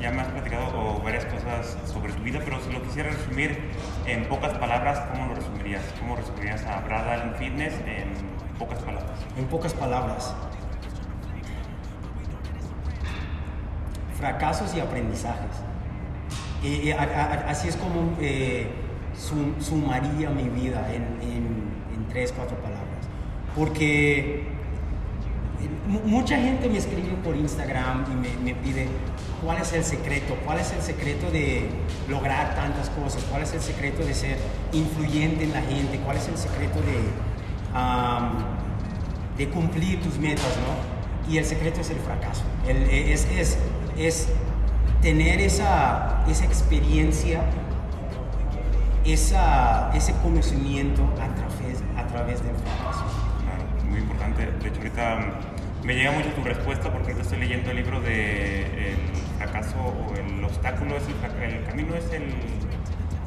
[0.00, 3.58] Ya me has platicado varias cosas sobre tu vida, pero si lo quisiera resumir
[4.06, 5.82] en pocas palabras, ¿cómo lo resumirías?
[5.98, 8.08] ¿Cómo resumirías a Brad Allen Fitness en
[8.58, 9.18] pocas palabras?
[9.36, 10.34] En pocas palabras,
[14.18, 15.56] fracasos y aprendizajes.
[16.64, 18.68] Eh, eh, a- así es como eh,
[19.16, 21.04] sum- sumaría mi vida en,
[22.10, 22.86] tres, cuatro palabras.
[23.54, 24.44] Porque eh,
[25.86, 28.88] mu- mucha gente me escribe por Instagram y me, me pide
[29.42, 31.68] cuál es el secreto, cuál es el secreto de
[32.08, 34.36] lograr tantas cosas, cuál es el secreto de ser
[34.72, 37.00] influyente en la gente, cuál es el secreto de,
[39.46, 40.44] cumplir tus metas.
[41.28, 43.26] Y el secreto es el fracaso, es,
[45.00, 47.42] tener esa, experiencia,
[49.04, 53.04] ese conocimiento a través, a través del fracaso.
[53.44, 54.50] Claro, muy importante.
[54.60, 55.18] De hecho, ahorita
[55.84, 58.96] me llega mucho tu respuesta porque estoy leyendo el libro de
[59.60, 62.34] fracaso o el obstáculo es el, el camino es el,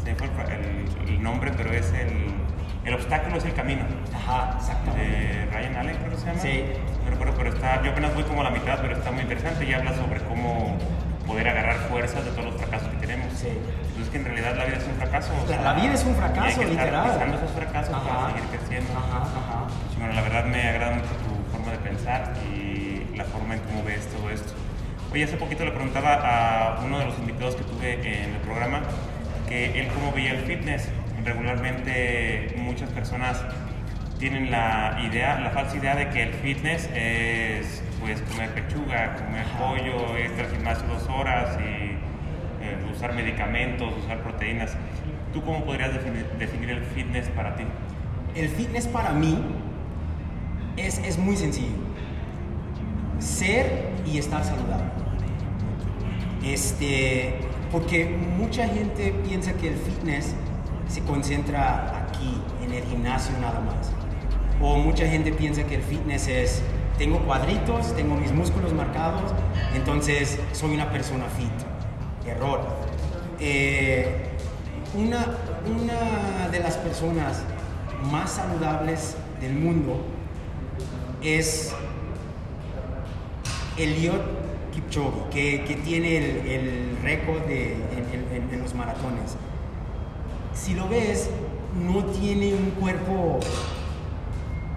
[0.04, 2.34] se fue el el- nombre, pero es el,
[2.86, 3.84] el obstáculo es el camino.
[4.14, 5.02] Ajá, exactamente.
[5.02, 6.40] de Ryan Allen, creo que se llama.
[6.40, 6.64] Sí.
[7.06, 9.66] No recuerdo, pero está, yo apenas voy como a la mitad, pero está muy interesante
[9.66, 10.78] y habla sobre cómo
[11.26, 13.32] poder agarrar fuerzas de todos los fracasos que tenemos.
[13.34, 13.48] Sí.
[13.88, 15.32] Entonces que en realidad la vida es un fracaso.
[15.34, 17.12] o La, sea, la vida es un y hay fracaso, que estar literal.
[17.14, 18.04] pisando esos fracasos Ajá.
[18.10, 18.92] para seguir creciendo.
[19.00, 19.68] Ajá, ajá.
[19.98, 23.84] Bueno, la verdad me agrada mucho tu forma de pensar y la forma en cómo
[23.84, 24.52] ves todo esto.
[25.14, 28.82] Oye, hace poquito le preguntaba a uno de los invitados que tuve en el programa
[29.48, 30.90] que él cómo veía el fitness.
[31.24, 33.40] Regularmente muchas personas
[34.18, 39.46] tienen la idea, la falsa idea de que el fitness es pues comer pechuga, comer
[39.60, 41.92] pollo, ir al gimnasio dos horas y
[42.64, 44.76] eh, usar medicamentos, usar proteínas.
[45.32, 47.66] ¿Tú cómo podrías definir, definir el fitness para ti?
[48.34, 49.38] El fitness para mí
[50.76, 51.78] es, es muy sencillo.
[53.20, 55.03] Ser y estar saludable.
[56.44, 57.40] Este,
[57.72, 60.34] porque mucha gente piensa que el fitness
[60.88, 63.92] se concentra aquí, en el gimnasio nada más.
[64.62, 66.62] O mucha gente piensa que el fitness es,
[66.98, 69.32] tengo cuadritos, tengo mis músculos marcados,
[69.74, 72.28] entonces soy una persona fit.
[72.28, 72.62] Error.
[73.40, 74.30] Eh,
[74.94, 75.26] una,
[75.66, 77.42] una de las personas
[78.12, 80.00] más saludables del mundo
[81.22, 81.74] es
[83.78, 84.43] Eliot
[84.74, 89.38] Kipchoge, que, que tiene el, el récord en los maratones.
[90.54, 91.30] Si lo ves,
[91.84, 93.40] no tiene un cuerpo,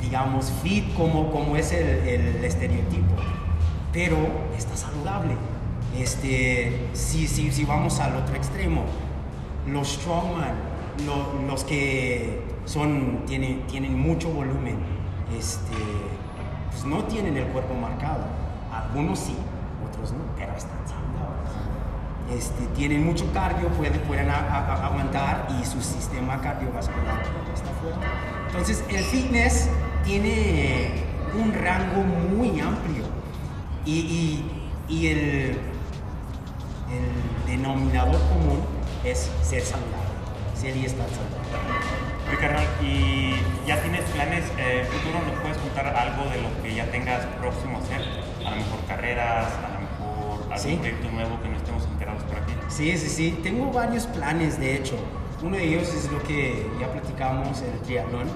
[0.01, 3.15] digamos, fit como, como es el, el estereotipo,
[3.93, 4.17] pero
[4.57, 5.35] está saludable.
[5.99, 8.85] Este, si, si, si vamos al otro extremo,
[9.67, 10.55] los strongman,
[11.07, 14.77] lo- los que son, tienen, tienen mucho volumen,
[15.39, 15.75] este,
[16.71, 18.25] pues no tienen el cuerpo marcado.
[18.73, 19.35] Algunos sí,
[20.07, 20.77] otros no, pero están.
[22.31, 27.23] Este, tienen mucho cardio, pueden, aguantar y su sistema cardiovascular
[27.55, 28.07] está fuerte.
[28.49, 29.69] Entonces, el fitness
[30.05, 31.05] tiene
[31.41, 33.05] un rango muy amplio
[33.85, 34.43] y,
[34.89, 35.61] y- el,
[37.47, 38.61] denominador común
[39.05, 40.11] es ser saludable,
[40.57, 41.37] ser y estar saludable.
[42.29, 43.35] Oye, ¿y
[43.69, 45.25] ya tienes planes eh, futuros?
[45.27, 48.03] ¿Nos puedes contar algo de lo que ya tengas próximo a hacer?
[48.45, 49.47] A lo mejor carreras,
[50.57, 50.77] algún Sí.
[50.77, 52.53] proyecto nuevo que no estemos enterados por aquí.
[52.69, 53.39] Sí, sí, sí.
[53.43, 54.97] Tengo varios planes, de hecho.
[55.43, 58.29] Uno de ellos es lo que ya platicamos, el triatlón.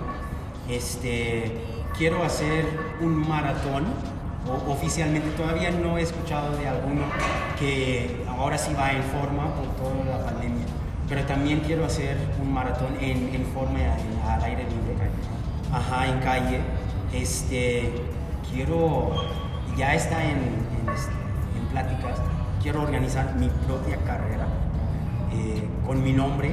[0.68, 1.52] Este,
[1.96, 2.64] quiero hacer
[3.00, 3.85] un maratón.
[4.48, 7.02] O- oficialmente todavía no he escuchado de alguno
[7.59, 10.64] que ahora sí va en forma por toda la pandemia.
[11.09, 15.11] Pero también quiero hacer un maratón en, en forma en- al aire libre.
[15.72, 16.61] Ajá, en calle.
[17.12, 17.92] Este,
[18.50, 19.11] quiero,
[19.76, 21.12] ya está en, en, este,
[21.59, 22.09] en pláticas,
[22.62, 24.46] quiero organizar mi propia carrera
[25.32, 26.52] eh, con mi nombre.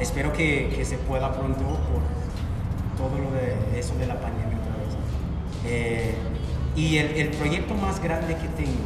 [0.00, 2.02] Espero que, se pueda pronto por
[2.98, 4.96] todo lo de eso de la pandemia otra vez.
[5.66, 6.14] Eh,
[6.76, 8.84] y el, el proyecto más grande que tengo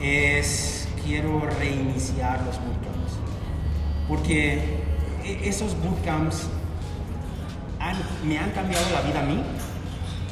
[0.00, 3.18] es quiero reiniciar los bootcamps.
[4.08, 4.80] Porque
[5.24, 6.48] e- esos bootcamps
[7.78, 9.42] han- me han cambiado la vida a mí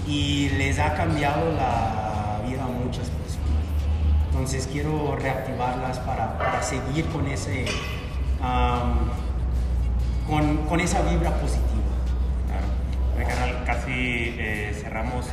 [0.08, 2.03] y les ha cambiado la
[4.34, 7.66] Entonces quiero reactivarlas para, para seguir con, ese,
[10.28, 11.62] con, con, esa vibra positiva.
[13.14, 13.64] Claro.
[13.64, 15.28] casi eh, cerramos.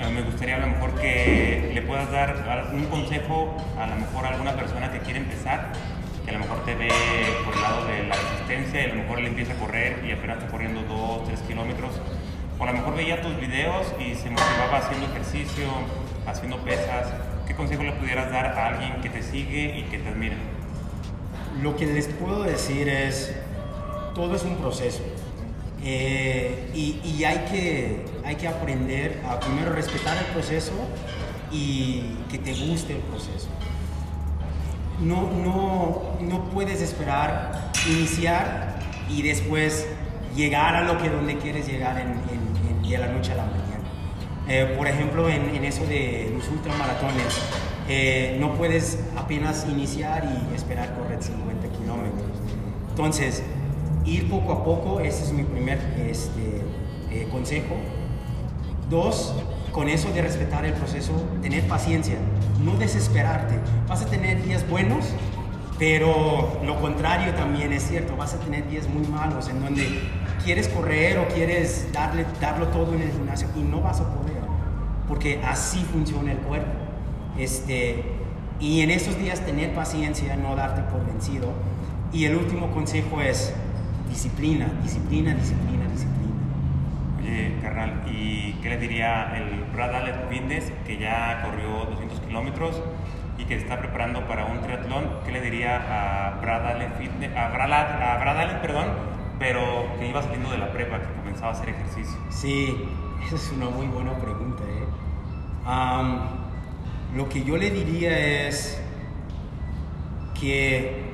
[0.00, 4.24] Eh, me gustaría a lo mejor que le puedas dar un consejo a lo mejor
[4.24, 5.72] a alguna persona que quiere empezar
[6.24, 6.88] que a lo mejor te ve
[7.44, 10.12] por el lado de la resistencia y a lo mejor le empieza a correr y
[10.12, 12.00] apenas está corriendo 2, 3 kilómetros.
[12.58, 15.68] O a lo mejor veía tus videos y se motivaba haciendo ejercicio,
[16.26, 17.12] haciendo pesas.
[17.48, 20.36] ¿Qué consejo le pudieras dar a alguien que te sigue y que te admira?
[21.60, 23.34] Lo que les puedo decir es,
[24.14, 25.02] todo es un proceso.
[25.82, 30.72] Eh, y, hay, que, hay que aprender a primero respetar el proceso
[31.50, 33.48] y que te guste el proceso
[35.00, 39.86] no, no, no puedes esperar iniciar y después
[40.34, 42.48] llegar a lo que donde quieres llegar en, en,
[43.00, 43.67] la noche a la mañana.
[44.48, 47.38] Eh, por ejemplo, en, eso de los ultramaratones,
[47.86, 52.30] eh, no puedes apenas iniciar y esperar correr 50 kilómetros.
[52.88, 53.42] Entonces,
[54.06, 56.62] ir poco a poco, ese es mi primer este,
[57.10, 57.76] eh, consejo.
[58.88, 59.34] Dos,
[59.72, 62.16] con eso de respetar el proceso, tener paciencia,
[62.64, 63.54] no desesperarte.
[63.86, 65.04] Vas a tener días buenos,
[65.78, 70.00] pero lo contrario también es cierto, vas a tener días muy malos en donde
[70.44, 74.37] quieres correr o quieres darle, darlo todo en el gimnasio y no vas a poder,
[75.08, 76.72] porque así funciona el cuerpo.
[77.38, 78.04] Este,
[78.60, 81.52] y en esos días tener paciencia, no darte por vencido.
[82.12, 83.54] Y el último consejo es
[84.08, 86.34] disciplina, disciplina, disciplina, disciplina.
[87.20, 92.82] Oye, carnal, ¿y qué le diría el Brad Allen Fitness que ya corrió 200 kilómetros
[93.38, 95.08] y que está preparando para un triatlón?
[95.24, 98.86] ¿Qué le diría a Brad Allen Fitness, a Brad, a Brad Allen, perdón,
[99.38, 102.18] pero que iba saliendo de la prepa, que comenzaba a hacer ejercicio?
[102.30, 102.88] Sí,
[103.34, 104.62] es una muy buena pregunta.
[104.64, 104.86] ¿eh?
[107.14, 108.80] lo que yo le diría es
[110.38, 111.04] que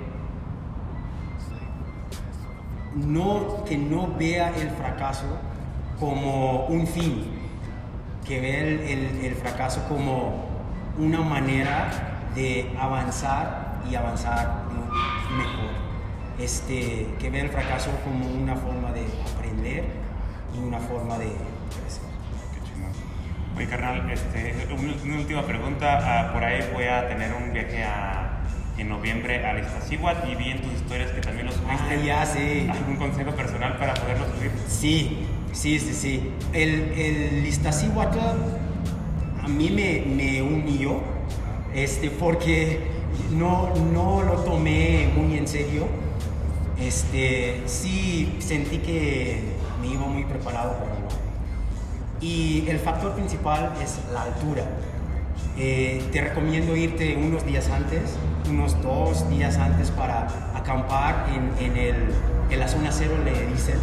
[2.95, 5.27] no, que no vea el fracaso
[5.99, 7.25] como un fin,
[8.27, 10.45] que ve el, el, fracaso como
[10.99, 11.91] una manera
[12.35, 14.65] de avanzar y avanzar
[15.37, 15.71] mejor.
[16.39, 19.85] Este, que ve el fracaso como una forma de aprender
[20.55, 22.04] y una forma de crecer.
[23.57, 25.99] Oye, carnal, este, una, última pregunta.
[26.03, 28.41] Ah, por ahí voy a tener un viaje a,
[28.79, 31.95] en noviembre al Iztaccíhuatl y vi en tus historias que también lo subiste.
[31.95, 32.69] Ah, ya, sí.
[32.71, 34.51] ¿Algún consejo personal para poderlo subir?
[34.69, 36.31] Sí, Sí, sí, sí.
[36.53, 38.19] El, el Iztaccíhuatl
[39.41, 41.01] a mí me, me unió,
[41.73, 42.81] este, porque
[43.31, 45.87] no, no lo tomé muy en serio.
[46.79, 49.43] Este, sí sentí que
[49.81, 50.94] me iba muy preparado para.
[52.25, 54.63] Y el factor principal es la altura.
[55.59, 58.17] Eh, te recomiendo irte unos días antes,
[58.49, 61.97] unos dos días antes para acampar en, en, el,
[62.49, 63.77] en la zona cero, le dicen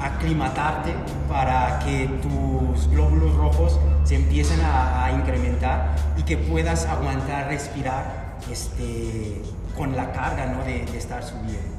[0.00, 0.94] aclimatarte
[1.28, 9.42] para que tus glóbulos rojos se empiecen a, incrementar y que puedas aguantar, respirar este,
[9.76, 10.64] con la carga ¿no?
[10.64, 11.76] de, estar subiendo.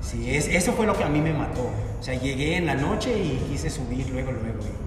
[0.00, 1.70] Sí, es, eso fue lo que a mí me mató.
[2.00, 4.83] O sea, llegué en la noche y quise subir luego, luego.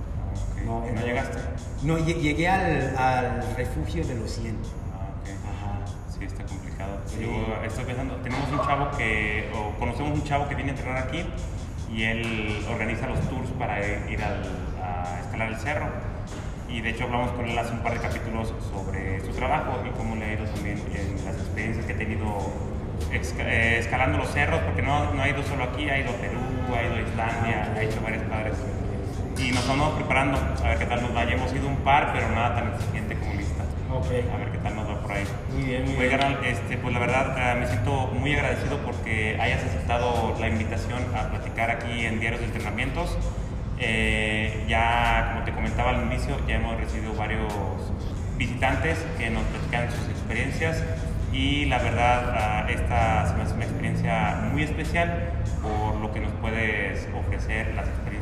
[0.68, 1.38] No, no, llegaste?
[1.84, 4.58] No, llegué al, al, refugio de los 100.
[4.94, 5.08] Ah,
[5.50, 5.86] Ajá.
[6.12, 7.00] Sí, está complicado.
[7.20, 10.98] Yo estoy pensando, tenemos un chavo que, o conocemos un chavo que viene a entrenar
[11.04, 11.26] aquí
[11.92, 15.88] y él organiza los tours para ir a escalar el cerro.
[16.70, 19.90] Y de hecho hablamos con él hace un par de capítulos sobre su trabajo y
[19.98, 22.52] cómo le ha ido también en las experiencias que ha tenido
[23.12, 26.40] eh, escalando los cerros, porque no, no ha ido solo aquí, ha ido a Perú,
[26.76, 28.56] ha ido a Islandia, ha hecho varios padres.
[29.40, 31.24] Y nos estamos preparando a ver qué tal nos va.
[31.26, 33.64] Ya hemos ido un par, pero nada tan exigente como lista.
[33.92, 34.28] Okay.
[34.34, 35.26] A ver qué tal nos va por ahí.
[35.54, 36.20] Muy bien, muy bien.
[36.44, 41.30] este, pues la verdad eh, me siento muy agradecido porque hayas aceptado la invitación a
[41.30, 43.16] platicar aquí en Diarios de Entrenamientos.
[43.80, 47.54] Eh, ya, como te comentaba al inicio, ya hemos recibido varios
[48.38, 50.84] visitantes que nos platican sus experiencias
[51.32, 55.32] y la verdad esta se me hace una experiencia muy especial
[55.62, 58.17] por lo que nos puedes ofrecer, las experiencias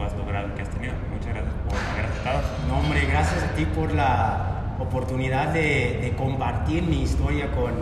[0.00, 0.94] tú has logrado y que has tenido.
[1.12, 2.40] Muchas gracias por haber aceptado.
[2.68, 7.72] No, hombre, gracias a ti por la oportunidad de, compartir mi historia con,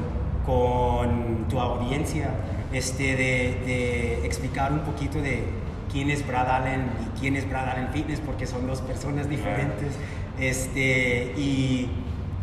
[0.44, 2.30] con tu audiencia,
[2.72, 5.44] este, de, explicar un poquito de
[5.90, 9.94] quién es Brad Allen y quién es Brad Allen Fitness, porque son dos personas diferentes,
[10.38, 11.88] este, y,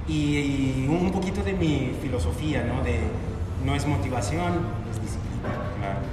[0.08, 2.82] y, un poquito de mi filosofía, ¿no?
[2.84, 3.00] De,
[3.66, 5.36] no es motivación, es disciplina.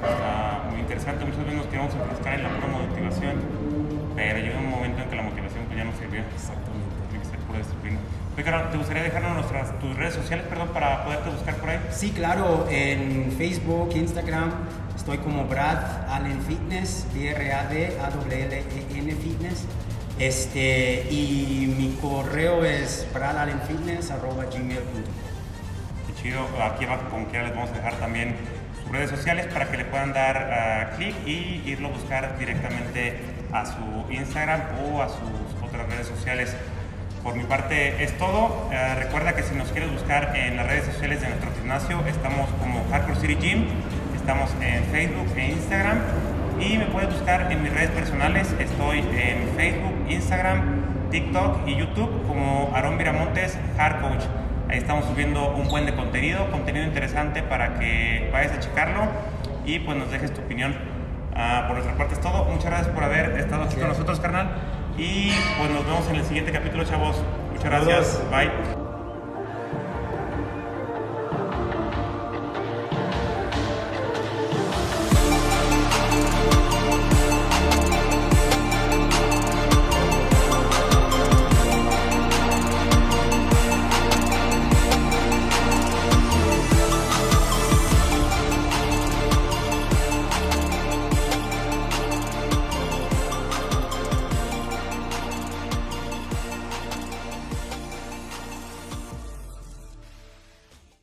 [0.02, 1.24] está muy interesante.
[1.24, 2.68] Muchas veces nos queremos enfrascar en la pura
[3.12, 3.62] motivación
[4.14, 6.20] pero llega un momento en que la motivación pues, ya no sirvió.
[6.20, 6.90] Exactamente.
[7.10, 7.98] Tiene que ser pura disciplina.
[8.34, 11.80] Oye, Carol, ¿te gustaría dejarnos nuestras, tus redes sociales, perdón, para poderte buscar por ahí?
[11.90, 14.52] Sí, claro, en Facebook, Instagram,
[14.94, 19.66] estoy como Brad Allen Fitness, B-R-A-D, A-W-L-E-N Fitness.
[20.18, 25.02] Este, y mi correo es bradallenfitness.gmail.com
[26.06, 26.46] Qué chido.
[26.62, 28.36] Aquí abajo, como quiera, les vamos a dejar también
[28.92, 33.18] redes sociales para que le puedan dar ah, clic y irlo a buscar directamente
[33.52, 36.54] a su Instagram o a sus otras redes sociales.
[37.22, 38.68] Por mi parte es todo.
[38.70, 42.48] Eh, recuerda que si nos quieres buscar en las redes sociales de nuestro gimnasio, estamos
[42.60, 43.64] como Hardcore City Gym,
[44.16, 45.98] estamos en Facebook e Instagram
[46.60, 48.54] y me puedes buscar en mis redes personales.
[48.58, 54.41] Estoy en Facebook, Instagram, TikTok y YouTube como Aaron Viramontes Hard Coach.
[54.72, 59.02] Estamos subiendo un buen de contenido, contenido interesante para que vayas a checarlo
[59.66, 60.74] y pues nos dejes tu opinión.
[61.34, 62.44] Ah, por nuestra parte es todo.
[62.44, 64.50] Muchas gracias por haber estado aquí con nosotros, carnal.
[64.96, 67.22] Y pues nos vemos en el siguiente capítulo, chavos.
[67.52, 68.22] Muchas gracias.
[68.30, 68.81] Bye.